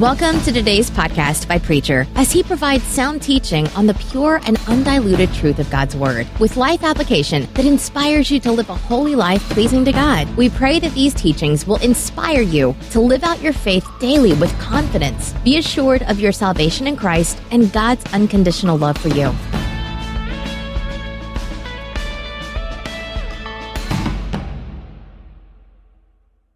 [0.00, 4.56] Welcome to today's podcast by Preacher as he provides sound teaching on the pure and
[4.66, 9.14] undiluted truth of God's Word with life application that inspires you to live a holy
[9.14, 10.26] life pleasing to God.
[10.38, 14.58] We pray that these teachings will inspire you to live out your faith daily with
[14.58, 15.34] confidence.
[15.44, 19.30] Be assured of your salvation in Christ and God's unconditional love for you.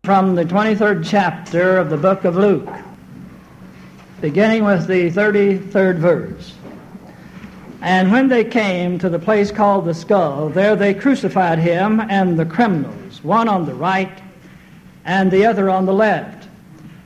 [0.02, 2.70] From the 23rd chapter of the book of Luke
[4.24, 6.54] beginning with the 33rd verse.
[7.82, 12.38] And when they came to the place called the skull, there they crucified him and
[12.38, 14.22] the criminals, one on the right
[15.04, 16.48] and the other on the left.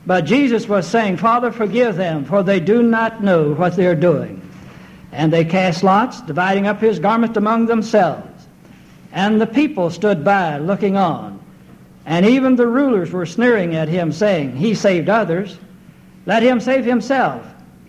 [0.05, 3.95] But Jesus was saying, Father, forgive them, for they do not know what they are
[3.95, 4.41] doing.
[5.11, 8.47] And they cast lots, dividing up his garment among themselves.
[9.11, 11.37] And the people stood by, looking on.
[12.05, 15.57] And even the rulers were sneering at him, saying, He saved others
[16.29, 17.43] let him save himself,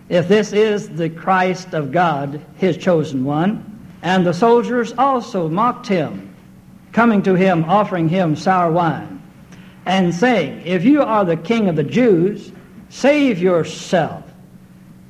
[0.08, 3.66] if this is the Christ of God, his chosen one.
[4.00, 6.34] And the soldiers also mocked him,
[6.90, 9.20] coming to him, offering him sour wine,
[9.84, 12.50] and saying, If you are the king of the Jews,
[12.88, 14.24] save yourself.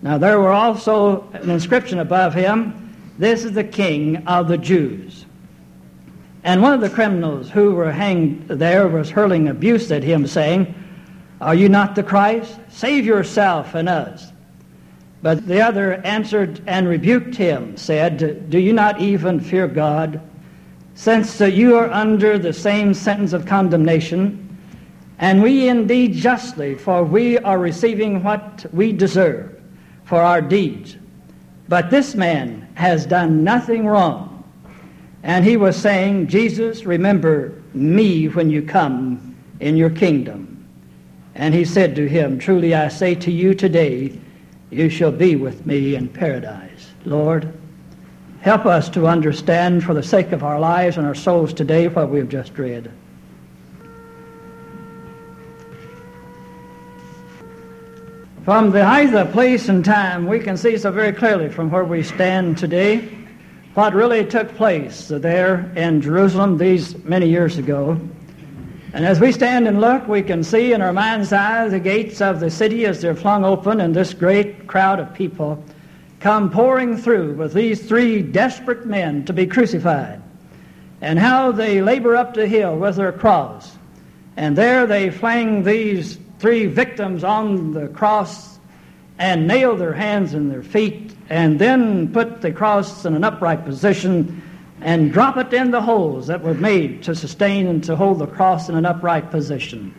[0.03, 5.25] Now there were also an inscription above him, This is the king of the Jews.
[6.43, 10.75] And one of the criminals who were hanged there was hurling abuse at him, saying,
[11.41, 12.59] are you not the Christ?
[12.69, 14.31] Save yourself and us.
[15.23, 20.21] But the other answered and rebuked him, said, Do you not even fear God,
[20.95, 24.47] since uh, you are under the same sentence of condemnation?
[25.19, 29.61] And we indeed justly, for we are receiving what we deserve
[30.05, 30.97] for our deeds.
[31.69, 34.43] But this man has done nothing wrong.
[35.23, 40.50] And he was saying, Jesus, remember me when you come in your kingdom.
[41.35, 44.19] And he said to him, Truly I say to you today,
[44.71, 46.91] you shall be with me in paradise.
[47.05, 47.53] Lord,
[48.41, 52.11] help us to understand for the sake of our lives and our souls today what
[52.11, 52.91] we have just read.
[58.45, 61.85] From the height of place and time, we can see so very clearly from where
[61.85, 63.17] we stand today
[63.75, 68.01] what really took place there in Jerusalem these many years ago.
[68.93, 72.21] And as we stand and look, we can see in our mind's eye the gates
[72.21, 75.63] of the city as they're flung open, and this great crowd of people
[76.19, 80.21] come pouring through with these three desperate men to be crucified.
[81.01, 83.79] And how they labor up the hill with their cross.
[84.37, 88.59] And there they fling these three victims on the cross
[89.19, 93.65] and nail their hands and their feet, and then put the cross in an upright
[93.65, 94.43] position
[94.83, 98.27] and drop it in the holes that were made to sustain and to hold the
[98.27, 99.95] cross in an upright position.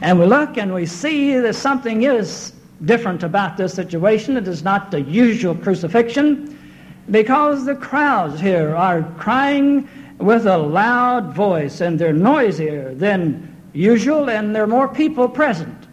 [0.00, 2.52] And we look and we see that something is
[2.84, 4.36] different about this situation.
[4.36, 6.58] It is not the usual crucifixion
[7.10, 9.88] because the crowds here are crying
[10.18, 15.86] with a loud voice and they're noisier than usual and there are more people present.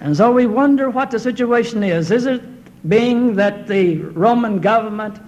[0.00, 2.10] And so we wonder what the situation is.
[2.10, 2.42] Is it
[2.88, 5.18] being that the Roman government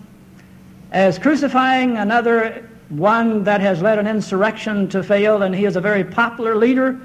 [0.97, 5.81] as crucifying another one that has led an insurrection to fail, and he is a
[5.81, 6.99] very popular leader.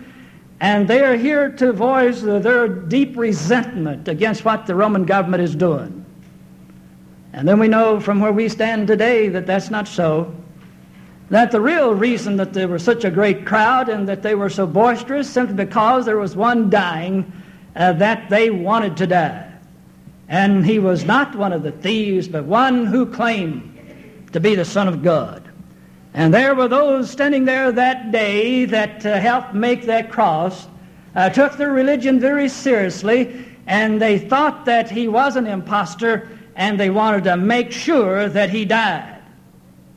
[0.62, 5.56] And they are here to voice their deep resentment against what the Roman government is
[5.56, 6.06] doing.
[7.34, 10.34] And then we know from where we stand today that that's not so.
[11.30, 14.50] That the real reason that there was such a great crowd and that they were
[14.50, 17.30] so boisterous simply because there was one dying
[17.75, 19.51] uh, that they wanted to die.
[20.30, 23.70] And he was not one of the thieves, but one who claimed
[24.31, 25.50] to be the Son of God.
[26.14, 30.68] And there were those standing there that day that uh, helped make that cross,
[31.16, 36.80] uh, took their religion very seriously, and they thought that he was an impostor, and
[36.80, 39.22] they wanted to make sure that he died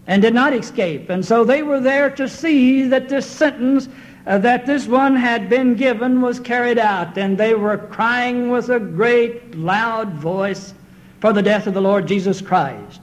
[0.06, 1.11] and did not escape.
[1.11, 3.89] And so they were there to see that this sentence
[4.27, 8.71] uh, that this one had been given was carried out, and they were crying with
[8.71, 10.72] a great loud voice
[11.21, 13.01] for the death of the Lord Jesus Christ.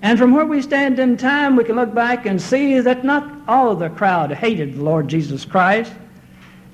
[0.00, 3.28] And from where we stand in time, we can look back and see that not
[3.48, 5.92] all of the crowd hated the Lord Jesus Christ.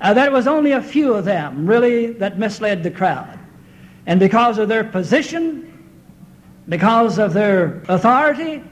[0.01, 3.39] Uh, that it was only a few of them, really, that misled the crowd.
[4.05, 5.71] And because of their position,
[6.69, 8.63] because of their authority,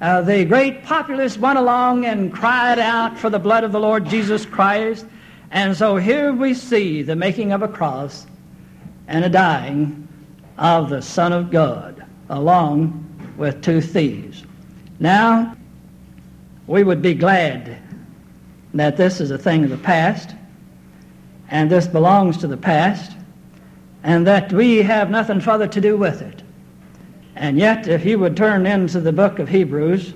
[0.00, 4.06] uh, the great populace went along and cried out for the blood of the Lord
[4.06, 5.04] Jesus Christ.
[5.50, 8.26] And so here we see the making of a cross
[9.08, 10.08] and a dying
[10.56, 13.09] of the Son of God along
[13.40, 14.44] with two thieves.
[14.98, 15.56] Now,
[16.66, 17.78] we would be glad
[18.74, 20.34] that this is a thing of the past,
[21.48, 23.16] and this belongs to the past,
[24.02, 26.42] and that we have nothing further to do with it.
[27.34, 30.12] And yet, if you would turn into the book of Hebrews,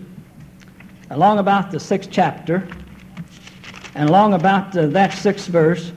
[1.08, 2.68] along about the sixth chapter,
[3.94, 5.92] and along about that sixth verse,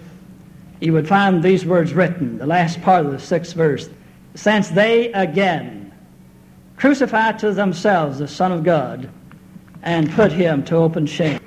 [0.80, 3.90] you would find these words written, the last part of the sixth verse.
[4.36, 5.87] Since they again
[6.78, 9.10] crucify to themselves the Son of God
[9.82, 11.40] and put him to open shame.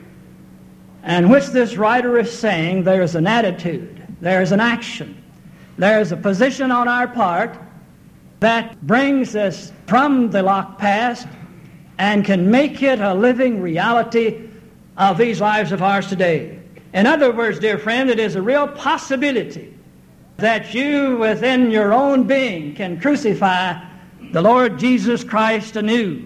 [1.02, 5.22] And which this writer is saying there is an attitude, there is an action,
[5.78, 7.58] there is a position on our part
[8.40, 11.26] that brings us from the locked past
[11.98, 14.48] and can make it a living reality
[14.96, 16.58] of these lives of ours today.
[16.92, 19.74] In other words, dear friend, it is a real possibility
[20.38, 23.89] that you within your own being can crucify
[24.32, 26.22] the Lord Jesus Christ anew.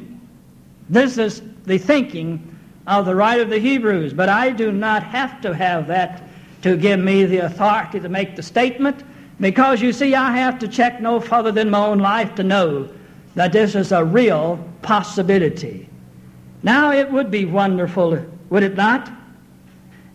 [0.88, 2.56] This is the thinking
[2.86, 6.28] of the writer of the Hebrews, but I do not have to have that
[6.62, 9.02] to give me the authority to make the statement
[9.40, 12.88] because you see, I have to check no further than my own life to know
[13.34, 15.88] that this is a real possibility.
[16.62, 19.10] Now, it would be wonderful, would it not,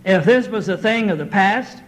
[0.05, 1.83] if this was a thing of the past,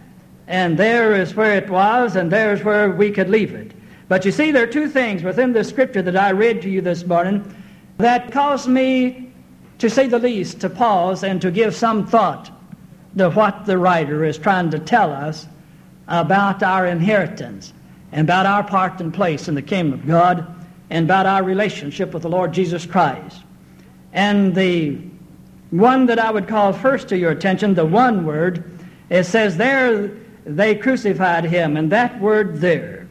[0.46, 3.72] and there is where it was, and there's where we could leave it.
[4.12, 6.82] But you see, there are two things within the scripture that I read to you
[6.82, 7.42] this morning
[7.96, 9.32] that caused me,
[9.78, 12.50] to say the least, to pause and to give some thought
[13.16, 15.46] to what the writer is trying to tell us
[16.08, 17.72] about our inheritance
[18.12, 20.46] and about our part and place in the kingdom of God
[20.90, 23.40] and about our relationship with the Lord Jesus Christ.
[24.12, 24.98] And the
[25.70, 30.10] one that I would call first to your attention, the one word, it says there
[30.44, 33.01] they crucified him, and that word there,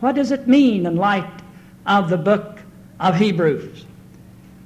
[0.00, 1.42] what does it mean in light
[1.86, 2.58] of the book
[3.00, 3.84] of Hebrews?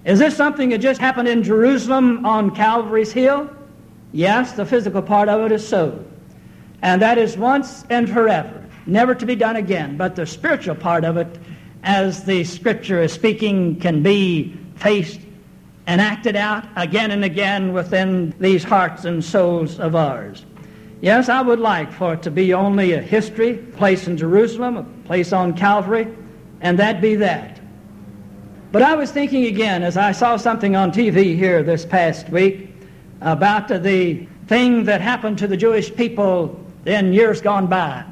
[0.05, 3.49] Is this something that just happened in Jerusalem on Calvary's Hill?
[4.13, 6.05] Yes, the physical part of it is so.
[6.83, 9.97] And that is once and forever, never to be done again.
[9.97, 11.39] But the spiritual part of it,
[11.85, 15.21] as the scripture is speaking, can be faced
[15.87, 20.45] and acted out again and again within these hearts and souls of ours.
[21.01, 25.35] Yes, I would like for it to be only a history, place in Jerusalem, place
[25.35, 26.09] on Calvary,
[26.63, 27.61] and that be that.
[28.73, 32.71] But I was thinking again as I saw something on TV here this past week
[33.21, 38.07] about the thing that happened to the Jewish people in years gone by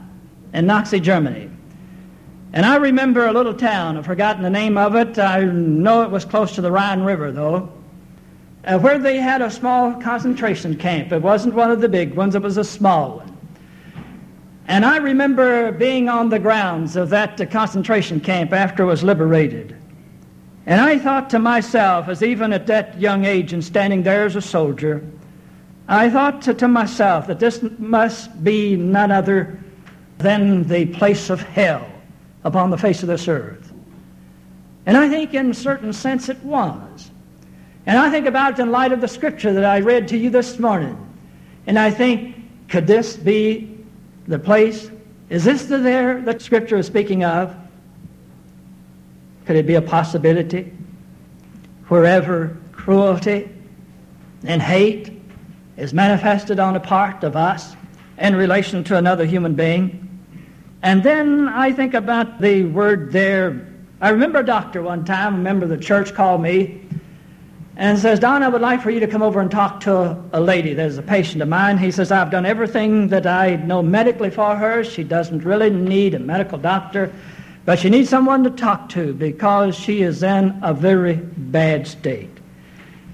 [0.52, 1.48] in Nazi Germany.
[2.52, 5.18] And I remember a little town, I've forgotten the name of it.
[5.18, 7.72] I know it was close to the Rhine River, though,
[8.66, 11.12] uh, where they had a small concentration camp.
[11.12, 13.29] It wasn't one of the big ones, it was a small one.
[14.70, 19.02] And I remember being on the grounds of that uh, concentration camp after it was
[19.02, 19.76] liberated.
[20.64, 24.36] And I thought to myself, as even at that young age and standing there as
[24.36, 25.04] a soldier,
[25.88, 29.58] I thought to, to myself that this must be none other
[30.18, 31.90] than the place of hell
[32.44, 33.72] upon the face of this earth.
[34.86, 37.10] And I think in a certain sense it was.
[37.86, 40.30] And I think about it in light of the scripture that I read to you
[40.30, 40.96] this morning.
[41.66, 42.36] And I think,
[42.68, 43.79] could this be
[44.30, 44.90] the place?
[45.28, 47.54] Is this the there that scripture is speaking of?
[49.44, 50.72] Could it be a possibility?
[51.88, 53.50] Wherever cruelty
[54.44, 55.20] and hate
[55.76, 57.74] is manifested on a part of us
[58.18, 60.06] in relation to another human being.
[60.82, 63.66] And then I think about the word there.
[64.00, 66.86] I remember a doctor one time, a member of the church called me
[67.80, 70.40] and says, Don, I would like for you to come over and talk to a,
[70.40, 70.74] lady.
[70.74, 71.78] There's a patient of mine.
[71.78, 74.84] He says, I've done everything that I know medically for her.
[74.84, 77.10] She doesn't really need a medical doctor,
[77.64, 82.28] but she needs someone to talk to because she is in a very bad state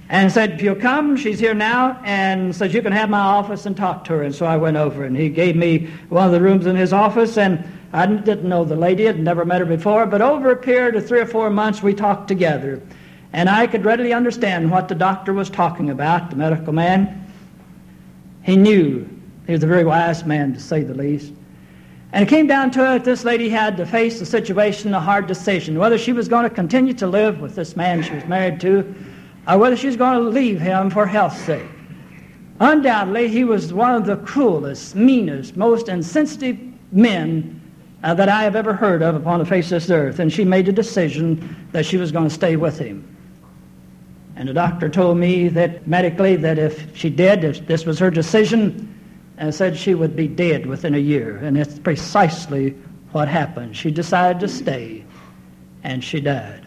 [0.08, 3.66] and said, if you'll come, she's here now, and says, you can have my office
[3.66, 4.24] and talk to her.
[4.24, 6.92] And so I went over, and he gave me one of the rooms in his
[6.92, 10.56] office, and I didn't know the lady, had never met her before, but over a
[10.56, 12.82] period of three or four months, we talked together.
[13.36, 17.30] And I could readily understand what the doctor was talking about, the medical man.
[18.42, 19.06] He knew.
[19.46, 21.34] He was a very wise man, to say the least.
[22.12, 25.26] And it came down to it, this lady had to face the situation, a hard
[25.26, 28.58] decision, whether she was going to continue to live with this man she was married
[28.60, 28.94] to,
[29.46, 31.68] or whether she was going to leave him for health's sake.
[32.60, 36.56] Undoubtedly, he was one of the cruelest, meanest, most insensitive
[36.90, 37.60] men
[38.02, 40.42] uh, that I have ever heard of upon the face of this earth, and she
[40.42, 43.12] made a decision that she was going to stay with him.
[44.36, 48.10] And the doctor told me that medically that if she did, if this was her
[48.10, 48.92] decision,
[49.38, 51.38] and said she would be dead within a year.
[51.38, 52.70] And that's precisely
[53.12, 53.76] what happened.
[53.76, 55.04] She decided to stay,
[55.82, 56.66] and she died.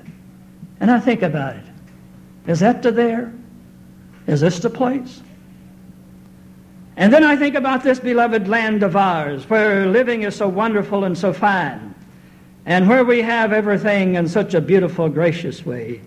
[0.79, 1.65] And I think about it.
[2.47, 3.33] Is that to there?
[4.27, 5.21] Is this the place?
[6.95, 11.05] And then I think about this beloved land of ours, where living is so wonderful
[11.05, 11.95] and so fine,
[12.65, 16.01] and where we have everything in such a beautiful, gracious way.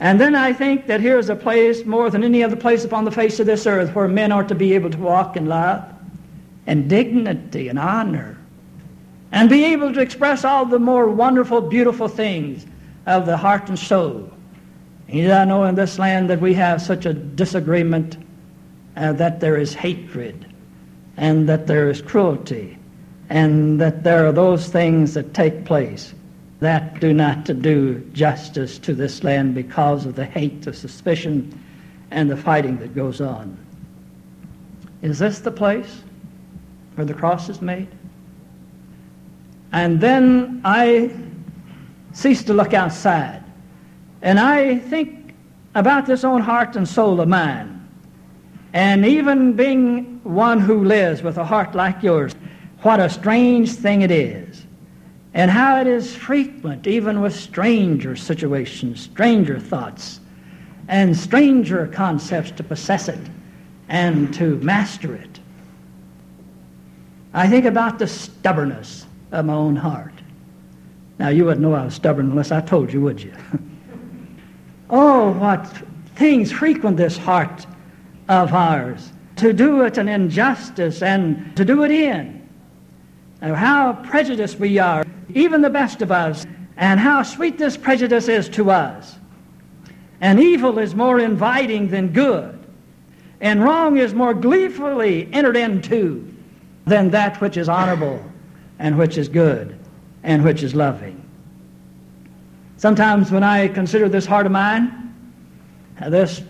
[0.00, 3.04] And then I think that here is a place more than any other place upon
[3.04, 5.84] the face of this earth where men are to be able to walk in love
[6.66, 8.38] and dignity and honor
[9.30, 12.66] and be able to express all the more wonderful, beautiful things
[13.06, 14.32] of the heart and soul.
[15.08, 18.16] And I know in this land that we have such a disagreement
[18.96, 20.46] uh, that there is hatred
[21.18, 22.78] and that there is cruelty
[23.28, 26.14] and that there are those things that take place
[26.60, 31.58] that do not do justice to this land because of the hate, the suspicion,
[32.10, 33.56] and the fighting that goes on.
[35.02, 36.02] Is this the place
[36.94, 37.88] where the cross is made?
[39.72, 41.10] And then I
[42.12, 43.42] cease to look outside.
[44.20, 45.34] And I think
[45.74, 47.76] about this own heart and soul of mine.
[48.74, 52.34] And even being one who lives with a heart like yours,
[52.82, 54.49] what a strange thing it is
[55.34, 60.20] and how it is frequent, even with stranger situations, stranger thoughts,
[60.88, 63.20] and stranger concepts to possess it
[63.88, 65.40] and to master it.
[67.32, 70.14] I think about the stubbornness of my own heart.
[71.18, 73.32] Now, you wouldn't know I was stubborn unless I told you, would you?
[74.90, 75.66] oh, what
[76.16, 77.66] things frequent this heart
[78.28, 79.12] of ours.
[79.36, 82.39] To do it an injustice and to do it in.
[83.40, 85.04] Now, how prejudiced we are
[85.34, 89.16] even the best of us, and how sweet this prejudice is to us.
[90.20, 92.58] And evil is more inviting than good,
[93.40, 96.26] and wrong is more gleefully entered into
[96.84, 98.22] than that which is honorable
[98.78, 99.78] and which is good
[100.22, 101.16] and which is loving.
[102.76, 105.14] Sometimes when I consider this heart of mine,
[106.08, 106.42] this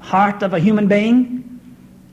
[0.00, 1.41] heart of a human being,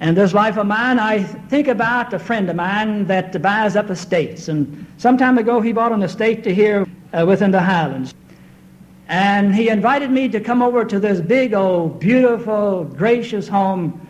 [0.02, 3.90] and this life of mine, I think about a friend of mine that buys up
[3.90, 4.48] estates.
[4.48, 8.14] And some time ago, he bought an estate to here uh, within the Highlands.
[9.10, 14.08] And he invited me to come over to this big, old, beautiful, gracious home.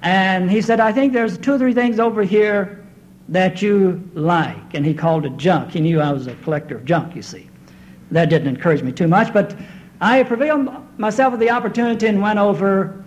[0.00, 2.86] And he said, I think there's two or three things over here
[3.28, 4.72] that you like.
[4.72, 5.72] And he called it junk.
[5.72, 7.50] He knew I was a collector of junk, you see.
[8.12, 9.34] That didn't encourage me too much.
[9.34, 9.54] But
[10.00, 13.04] I prevailed myself with the opportunity and went over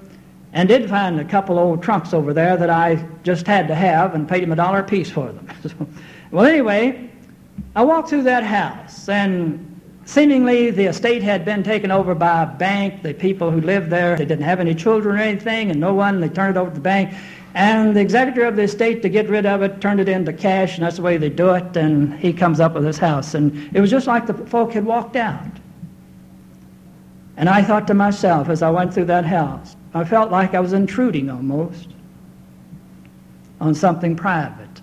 [0.54, 4.16] and did find a couple old trunks over there that I just had to have
[4.16, 5.48] and paid him a dollar a piece for them.
[6.32, 7.10] well, anyway,
[7.76, 12.48] I walked through that house, and seemingly the estate had been taken over by a
[12.48, 13.02] bank.
[13.02, 16.20] The people who lived there, they didn't have any children or anything, and no one.
[16.20, 17.14] They turned it over to the bank.
[17.54, 20.76] And the executor of the estate, to get rid of it, turned it into cash,
[20.76, 21.76] and that's the way they do it.
[21.76, 23.34] And he comes up with his house.
[23.36, 25.46] And it was just like the folk had walked out.
[27.38, 30.60] And I thought to myself as I went through that house, I felt like I
[30.60, 31.90] was intruding almost
[33.60, 34.82] on something private.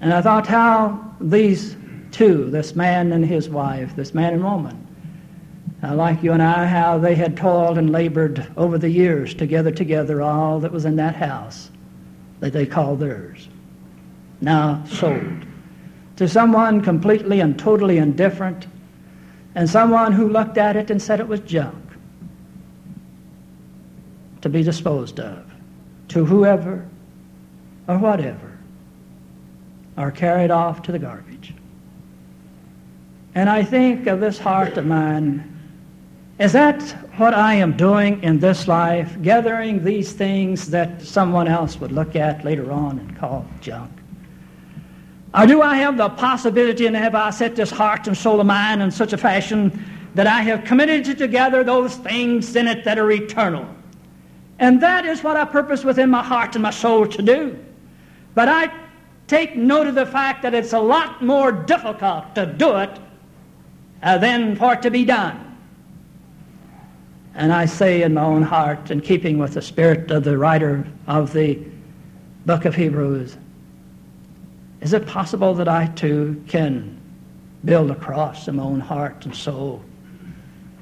[0.00, 1.76] And I thought how these
[2.10, 4.86] two, this man and his wife, this man and woman,
[5.82, 10.22] like you and I, how they had toiled and labored over the years together, together,
[10.22, 11.70] all that was in that house
[12.40, 13.48] that they called theirs,
[14.40, 15.46] now sold
[16.16, 18.66] to someone completely and totally indifferent,
[19.54, 21.89] and someone who looked at it and said it was junk
[24.42, 25.50] to be disposed of
[26.08, 26.86] to whoever
[27.86, 28.58] or whatever
[29.96, 31.54] are carried off to the garbage.
[33.34, 35.46] And I think of this heart of mine,
[36.38, 36.82] is that
[37.16, 42.16] what I am doing in this life, gathering these things that someone else would look
[42.16, 43.90] at later on and call junk?
[45.32, 48.46] Or do I have the possibility, and have I set this heart and soul of
[48.46, 52.84] mine in such a fashion that I have committed to gather those things in it
[52.84, 53.66] that are eternal?
[54.60, 57.58] And that is what I purpose within my heart and my soul to do.
[58.34, 58.70] But I
[59.26, 63.00] take note of the fact that it's a lot more difficult to do it
[64.02, 65.46] uh, than for it to be done.
[67.34, 70.86] And I say in my own heart, in keeping with the spirit of the writer
[71.06, 71.58] of the
[72.44, 73.38] book of Hebrews,
[74.82, 77.00] is it possible that I too can
[77.64, 79.82] build a cross in my own heart and soul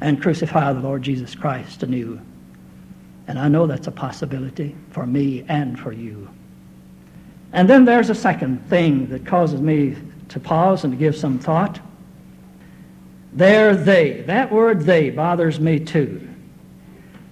[0.01, 2.21] and crucify the Lord Jesus Christ anew?
[3.29, 6.29] And I know that's a possibility for me and for you.
[7.53, 9.97] And then there's a second thing that causes me
[10.31, 11.79] to pause and to give some thought.
[13.35, 14.23] There they.
[14.23, 16.27] That word they bothers me too.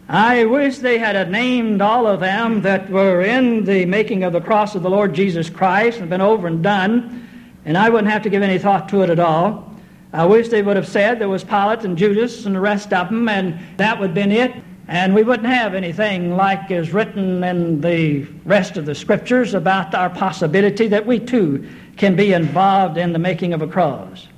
[0.08, 4.40] I wish they had named all of them that were in the making of the
[4.40, 7.26] cross of the Lord Jesus Christ and been over and done,
[7.64, 9.74] and I wouldn't have to give any thought to it at all.
[10.12, 13.08] I wish they would have said there was Pilate and Judas and the rest of
[13.08, 14.52] them, and that would have been it.
[14.88, 19.94] And we wouldn't have anything like is written in the rest of the scriptures about
[19.94, 24.28] our possibility that we too can be involved in the making of a cross.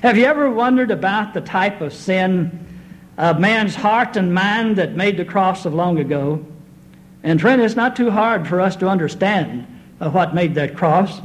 [0.00, 2.66] Have you ever wondered about the type of sin
[3.16, 6.44] of man's heart and mind that made the cross of long ago?
[7.22, 9.64] And friend, it's not too hard for us to understand
[9.98, 11.20] what made that cross.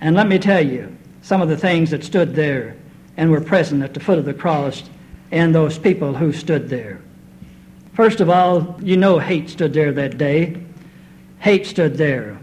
[0.00, 2.74] And let me tell you some of the things that stood there
[3.16, 4.82] and were present at the foot of the cross
[5.30, 7.00] and those people who stood there.
[7.94, 10.56] First of all, you know hate stood there that day.
[11.38, 12.38] Hate stood there.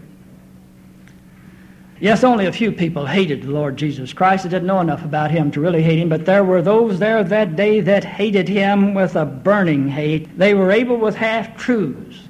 [2.00, 4.44] Yes, only a few people hated the Lord Jesus Christ.
[4.44, 7.24] They didn't know enough about him to really hate him, but there were those there
[7.24, 10.38] that day that hated him with a burning hate.
[10.38, 12.20] They were able with half truths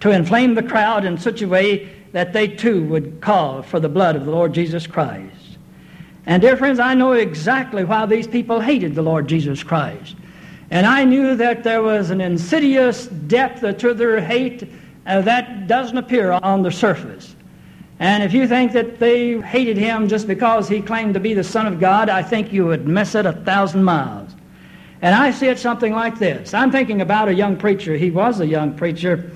[0.00, 3.88] to inflame the crowd in such a way that they too would call for the
[3.88, 5.58] blood of the Lord Jesus Christ.
[6.26, 10.14] And dear friends, I know exactly why these people hated the Lord Jesus Christ.
[10.70, 14.68] And I knew that there was an insidious depth to their hate
[15.06, 17.34] uh, that doesn't appear on the surface.
[17.98, 21.44] And if you think that they hated him just because he claimed to be the
[21.44, 24.30] Son of God, I think you would miss it a thousand miles.
[25.02, 26.54] And I see it something like this.
[26.54, 27.96] I'm thinking about a young preacher.
[27.96, 29.30] He was a young preacher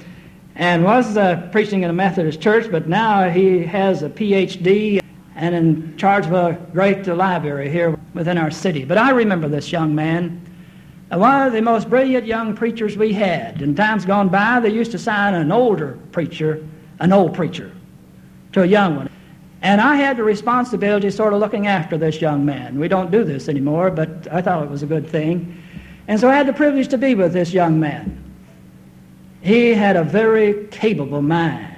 [0.55, 5.01] and was uh, preaching in a Methodist church, but now he has a PhD
[5.35, 8.85] and in charge of a great library here within our city.
[8.85, 10.44] But I remember this young man
[11.19, 13.63] one of the most brilliant young preachers we had.
[13.63, 16.67] In times gone by, they used to sign an older preacher,
[16.99, 17.73] an old preacher,
[18.53, 19.11] to a young one.
[19.63, 22.79] And I had the responsibility sort of looking after this young man.
[22.79, 25.63] We don't do this anymore, but I thought it was a good thing.
[26.09, 28.21] And so I had the privilege to be with this young man.
[29.41, 31.71] He had a very capable mind.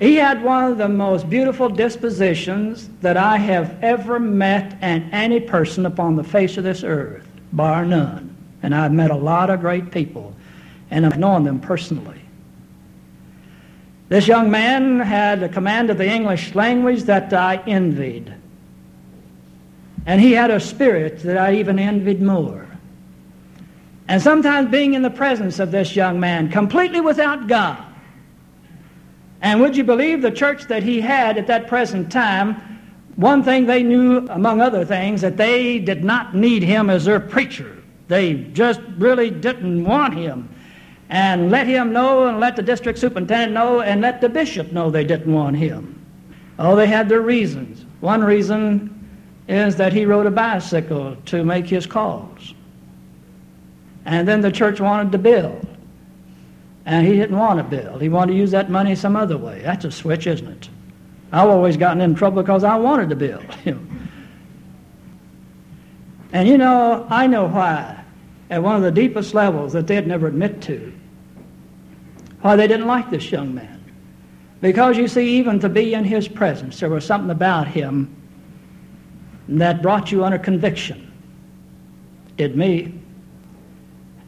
[0.00, 5.40] He had one of the most beautiful dispositions that I have ever met in any
[5.40, 8.36] person upon the face of this earth bar none.
[8.62, 10.34] And I've met a lot of great people,
[10.90, 12.20] and I've known them personally.
[14.08, 18.32] This young man had a command of the English language that I envied.
[20.06, 22.66] And he had a spirit that I even envied more.
[24.08, 27.84] And sometimes being in the presence of this young man, completely without God,
[29.42, 32.77] and would you believe the church that he had at that present time
[33.18, 37.18] one thing they knew, among other things, that they did not need him as their
[37.18, 37.76] preacher.
[38.06, 40.48] They just really didn't want him.
[41.08, 44.88] And let him know, and let the district superintendent know, and let the bishop know
[44.88, 46.00] they didn't want him.
[46.60, 47.84] Oh, they had their reasons.
[47.98, 48.94] One reason
[49.48, 52.54] is that he rode a bicycle to make his calls.
[54.04, 55.66] And then the church wanted to build.
[56.86, 58.00] And he didn't want to build.
[58.00, 59.60] He wanted to use that money some other way.
[59.64, 60.68] That's a switch, isn't it?
[61.32, 63.44] I've always gotten in trouble because I wanted to build.
[66.32, 68.02] and you know, I know why,
[68.50, 70.92] at one of the deepest levels that they'd never admit to,
[72.40, 73.74] why they didn't like this young man.
[74.60, 78.14] Because you see, even to be in his presence, there was something about him
[79.48, 81.04] that brought you under conviction.
[82.36, 82.94] Did me.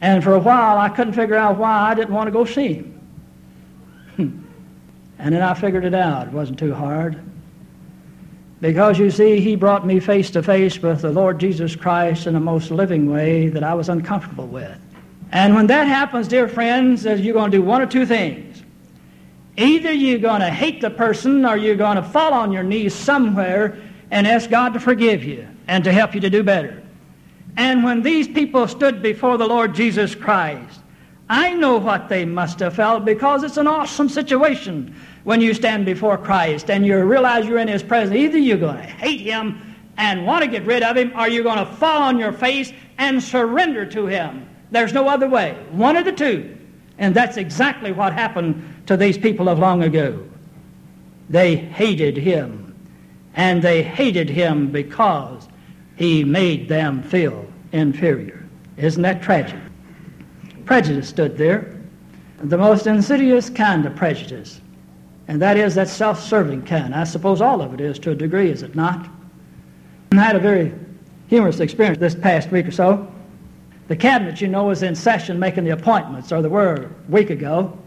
[0.01, 2.73] And for a while, I couldn't figure out why I didn't want to go see
[2.73, 2.99] him.
[4.15, 4.50] Hmm.
[5.21, 6.27] And then I figured it out.
[6.27, 7.21] It wasn't too hard.
[8.59, 12.35] Because you see, he brought me face to face with the Lord Jesus Christ in
[12.35, 14.79] a most living way that I was uncomfortable with.
[15.31, 18.63] And when that happens, dear friends, you're going to do one or two things.
[19.57, 22.95] Either you're going to hate the person or you're going to fall on your knees
[22.95, 23.77] somewhere
[24.09, 26.81] and ask God to forgive you and to help you to do better.
[27.57, 30.79] And when these people stood before the Lord Jesus Christ,
[31.29, 35.85] I know what they must have felt because it's an awesome situation when you stand
[35.85, 38.15] before Christ and you realize you're in His presence.
[38.15, 41.43] Either you're going to hate Him and want to get rid of Him, or you're
[41.43, 44.47] going to fall on your face and surrender to Him.
[44.71, 45.57] There's no other way.
[45.71, 46.57] One of the two.
[46.97, 50.23] And that's exactly what happened to these people of long ago.
[51.29, 52.75] They hated Him.
[53.35, 55.47] And they hated Him because
[55.95, 58.43] He made them feel inferior.
[58.77, 59.59] Isn't that tragic?
[60.65, 61.77] Prejudice stood there.
[62.39, 64.61] The most insidious kind of prejudice
[65.27, 66.93] and that is that self-serving kind.
[66.93, 69.07] I suppose all of it is to a degree, is it not?
[70.11, 70.73] I had a very
[71.27, 73.11] humorous experience this past week or so.
[73.87, 76.73] The cabinet, you know, was in session making the appointments, or they were
[77.07, 77.77] a week ago.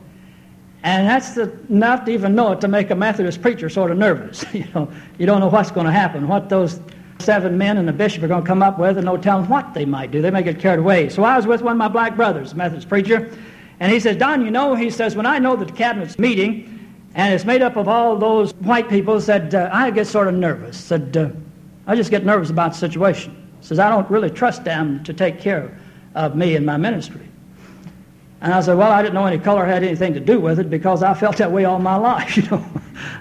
[0.83, 3.99] And that's the, enough to even know it to make a Methodist preacher sort of
[3.99, 4.45] nervous.
[4.53, 6.81] you know, you don't know what's going to happen, what those
[7.19, 9.73] seven men and the bishop are going to come up with, and no telling what
[9.73, 10.21] they might do.
[10.21, 11.09] They may get carried away.
[11.09, 13.31] So I was with one of my black brothers, Methodist preacher,
[13.81, 16.74] and he says, Don, you know, he says, when I know that the cabinet's meeting,
[17.15, 20.35] and it's made up of all those white people said uh, I get sort of
[20.35, 20.77] nervous.
[20.77, 21.31] Said uh,
[21.87, 23.53] I just get nervous about the situation.
[23.61, 25.79] Says I don't really trust them to take care
[26.15, 27.29] of me and my ministry.
[28.41, 30.69] And I said, well, I didn't know any color had anything to do with it
[30.69, 32.65] because I felt that way all my life, you know.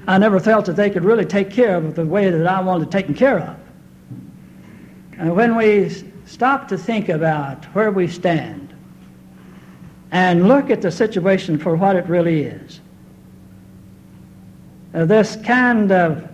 [0.08, 2.92] I never felt that they could really take care of the way that I wanted
[2.92, 3.58] taken care of.
[5.18, 5.90] And when we
[6.26, 8.74] stop to think about where we stand
[10.12, 12.82] and look at the situation for what it really is,
[14.94, 16.30] uh, this kind of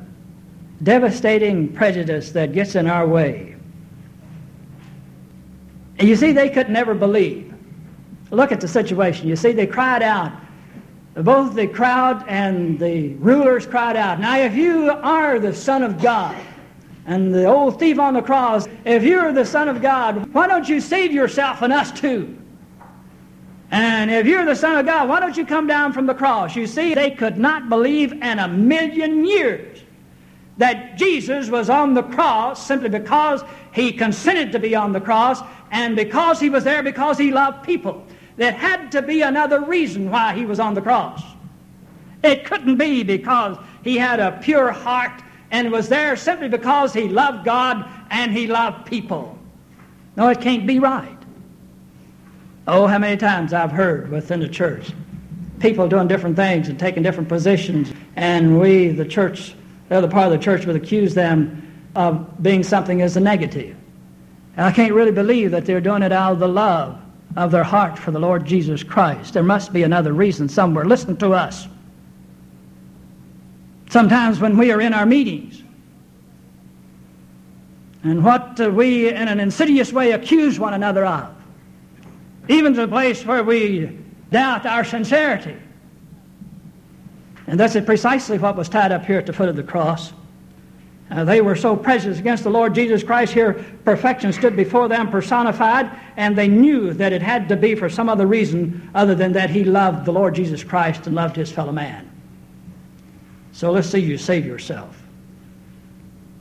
[0.84, 3.56] devastating prejudice that gets in our way.
[5.98, 7.54] And you see, they could never believe.
[8.32, 9.28] Look at the situation.
[9.28, 10.32] You see, they cried out.
[11.16, 16.02] Both the crowd and the rulers cried out, Now, if you are the Son of
[16.02, 16.38] God,
[17.06, 20.70] and the old thief on the cross, if you're the Son of God, why don't
[20.70, 22.39] you save yourself and us too?
[24.00, 26.56] And if you're the Son of God, why don't you come down from the cross?
[26.56, 29.84] You see, they could not believe in a million years
[30.56, 35.42] that Jesus was on the cross simply because he consented to be on the cross
[35.72, 38.02] and because he was there because he loved people.
[38.38, 41.22] There had to be another reason why he was on the cross.
[42.24, 47.10] It couldn't be because he had a pure heart and was there simply because he
[47.10, 49.38] loved God and he loved people.
[50.16, 51.19] No, it can't be right.
[52.72, 54.92] Oh, how many times I've heard within the church
[55.60, 59.54] people doing different things and taking different positions, and we, the church,
[59.90, 63.76] the other part of the church would accuse them of being something as a negative.
[64.56, 67.00] And I can't really believe that they're doing it out of the love
[67.36, 69.34] of their heart for the Lord Jesus Christ.
[69.34, 70.86] There must be another reason somewhere.
[70.86, 71.68] Listen to us.
[73.90, 75.64] Sometimes when we are in our meetings,
[78.04, 81.36] and what we in an insidious way accuse one another of,
[82.50, 83.98] even to the place where we
[84.32, 85.56] doubt our sincerity.
[87.48, 90.12] And that's precisely what was tied up here at the foot of the cross.
[91.12, 93.34] Uh, they were so prejudiced against the Lord Jesus Christ.
[93.34, 97.90] Here, perfection stood before them personified, and they knew that it had to be for
[97.90, 101.52] some other reason other than that he loved the Lord Jesus Christ and loved his
[101.52, 102.12] fellow man.
[103.52, 105.02] So let's see you save yourself.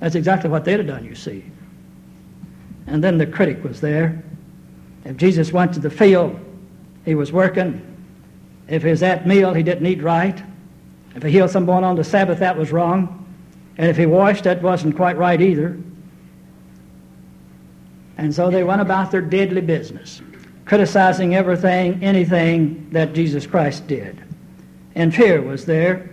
[0.01, 1.45] That's exactly what they'd have done, you see.
[2.87, 4.23] And then the critic was there.
[5.05, 6.39] If Jesus went to the field,
[7.05, 7.85] he was working.
[8.69, 10.43] If he was at meal, he didn't eat right.
[11.15, 13.27] If he healed someone on the Sabbath, that was wrong.
[13.79, 15.79] And if he washed, that wasn't quite right either.
[18.19, 20.21] And so they went about their deadly business,
[20.65, 24.23] criticizing everything, anything that Jesus Christ did.
[24.95, 26.11] And fear was there,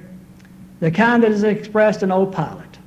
[0.80, 2.78] the kind that is expressed in old Pilate.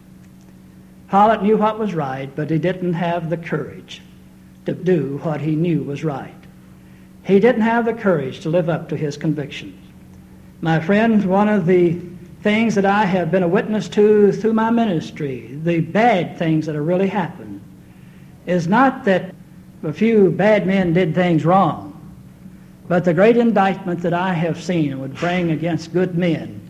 [1.10, 4.02] Pilate knew what was right, but he didn't have the courage
[4.68, 6.34] to do what he knew was right.
[7.24, 9.82] He didn't have the courage to live up to his convictions.
[10.60, 11.98] My friends, one of the
[12.42, 16.74] things that I have been a witness to through my ministry, the bad things that
[16.74, 17.62] have really happened,
[18.44, 19.34] is not that
[19.84, 21.94] a few bad men did things wrong,
[22.88, 26.60] but the great indictment that I have seen would bring against good men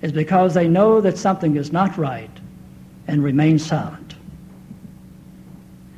[0.00, 2.30] is because they know that something is not right
[3.08, 4.14] and remain silent.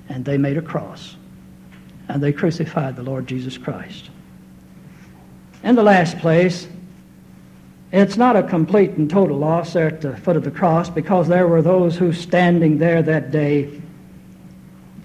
[0.08, 1.14] And they made a cross.
[2.08, 4.10] And they crucified the Lord Jesus Christ.
[5.62, 6.68] In the last place,
[7.92, 11.28] it's not a complete and total loss there at the foot of the cross because
[11.28, 13.80] there were those who standing there that day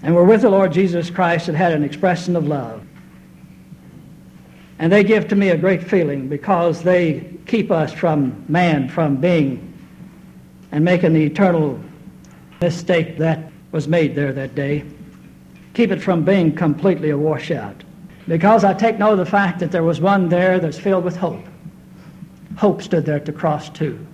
[0.02, 2.86] and were with the Lord Jesus Christ that had an expression of love.
[4.80, 9.16] And they give to me a great feeling because they keep us from man from
[9.16, 9.74] being
[10.74, 11.80] and making the eternal
[12.60, 14.84] mistake that was made there that day.
[15.74, 17.84] Keep it from being completely a washout.
[18.28, 21.18] Because I take note of the fact that there was one there that's filled with
[21.18, 21.44] hope.
[22.58, 24.06] Hope stood there at the cross too.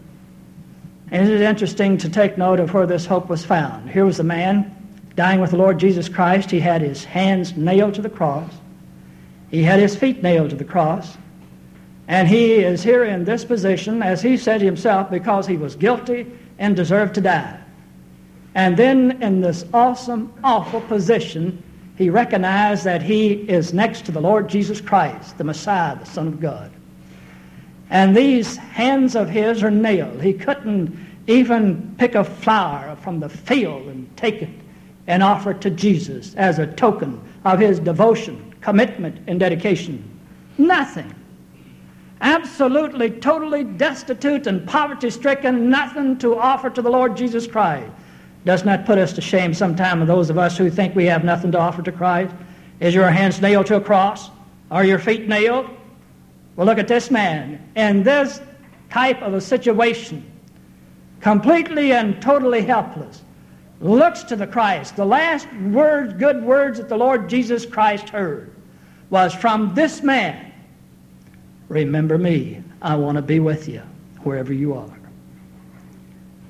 [1.11, 3.89] And it is interesting to take note of where this hope was found.
[3.89, 4.75] Here was a man
[5.15, 6.49] dying with the Lord Jesus Christ.
[6.49, 8.51] He had his hands nailed to the cross.
[9.51, 11.17] He had his feet nailed to the cross.
[12.07, 16.31] And he is here in this position, as he said himself, because he was guilty
[16.57, 17.59] and deserved to die.
[18.59, 21.63] And then in this awesome, awful position,
[21.97, 26.27] he recognized that he is next to the Lord Jesus Christ, the Messiah, the Son
[26.27, 26.69] of God.
[27.89, 30.21] And these hands of his are nailed.
[30.21, 30.93] He couldn't
[31.27, 34.49] even pick a flower from the field and take it
[35.07, 40.03] and offer it to Jesus as a token of his devotion, commitment, and dedication.
[40.57, 41.15] Nothing.
[42.19, 47.89] Absolutely, totally destitute and poverty stricken, nothing to offer to the Lord Jesus Christ.
[48.45, 51.23] Does not put us to shame sometime of those of us who think we have
[51.23, 52.33] nothing to offer to Christ.
[52.79, 54.29] Is your hands nailed to a cross?
[54.71, 55.69] Are your feet nailed?
[56.55, 57.69] Well, look at this man.
[57.75, 58.41] In this
[58.89, 60.29] type of a situation,
[61.19, 63.23] completely and totally helpless,
[63.81, 64.95] looks to the Christ.
[64.95, 68.53] The last words, good words that the Lord Jesus Christ heard
[69.09, 70.49] was from this man
[71.69, 72.63] remember me.
[72.81, 73.81] I want to be with you
[74.23, 74.99] wherever you are.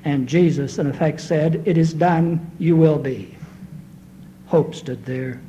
[0.03, 3.35] And Jesus, in effect, said, It is done, you will be.
[4.47, 5.41] Hope stood there.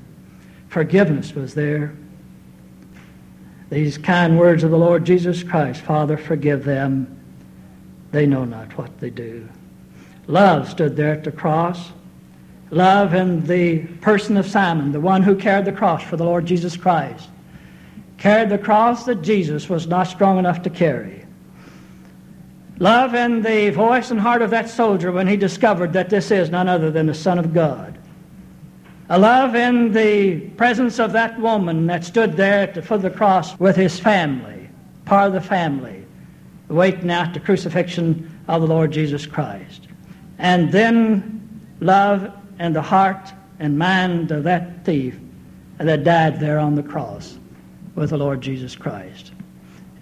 [0.69, 1.95] Forgiveness was there.
[3.71, 7.17] These kind words of the Lord Jesus Christ Father, forgive them.
[8.11, 9.49] They know not what they do.
[10.27, 11.91] Love stood there at the cross.
[12.71, 16.47] Love in the person of Simon, the one who carried the cross for the Lord
[16.47, 17.29] Jesus Christ.
[18.19, 21.20] Carried the cross that Jesus was not strong enough to carry.
[22.81, 26.49] Love in the voice and heart of that soldier when he discovered that this is
[26.49, 27.99] none other than the Son of God.
[29.11, 33.03] A love in the presence of that woman that stood there at the foot of
[33.03, 34.71] the cross with his family,
[35.05, 36.07] part of the family,
[36.69, 39.87] waiting out the crucifixion of the Lord Jesus Christ.
[40.39, 45.21] And then love in the heart and mind of that thief
[45.77, 47.37] that died there on the cross
[47.95, 49.33] with the Lord Jesus Christ.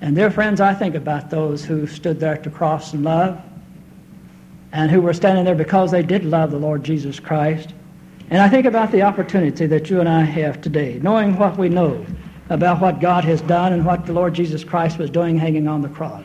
[0.00, 3.40] And dear friends, I think about those who stood there at the cross in love
[4.72, 7.72] and who were standing there because they did love the Lord Jesus Christ
[8.30, 11.70] and I think about the opportunity that you and I have today, knowing what we
[11.70, 12.04] know
[12.50, 15.80] about what God has done and what the Lord Jesus Christ was doing hanging on
[15.80, 16.24] the cross.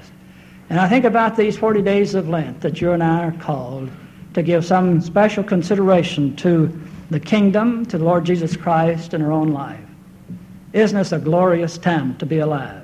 [0.69, 3.89] And I think about these 40 days of Lent that you and I are called
[4.33, 6.77] to give some special consideration to
[7.09, 9.79] the kingdom, to the Lord Jesus Christ in our own life.
[10.73, 12.82] Isn't this a glorious time to be alive?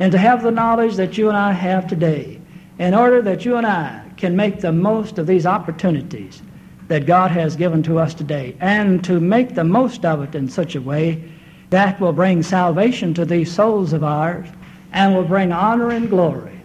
[0.00, 2.40] And to have the knowledge that you and I have today,
[2.78, 6.42] in order that you and I can make the most of these opportunities
[6.88, 10.48] that God has given to us today and to make the most of it in
[10.48, 11.22] such a way
[11.68, 14.48] that will bring salvation to these souls of ours
[14.92, 16.58] and will bring honor and glory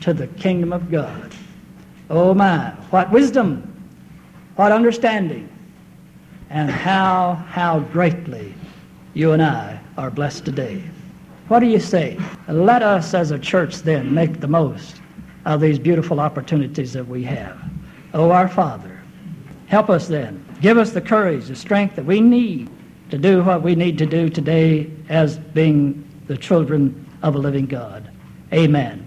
[0.00, 1.34] to the kingdom of God.
[2.08, 3.90] Oh my, what wisdom,
[4.54, 5.48] what understanding,
[6.48, 8.54] and how, how greatly
[9.14, 10.82] you and I are blessed today.
[11.52, 12.18] What do you say?
[12.48, 15.02] Let us as a church then make the most
[15.44, 17.60] of these beautiful opportunities that we have.
[18.14, 19.02] Oh, our Father,
[19.66, 20.42] Help us then.
[20.62, 22.70] Give us the courage, the strength that we need
[23.10, 27.66] to do what we need to do today as being the children of a living
[27.66, 28.10] God.
[28.50, 29.06] Amen.